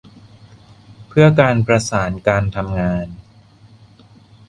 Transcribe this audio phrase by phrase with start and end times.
[1.07, 3.07] เพื่อการประสานการทำงาน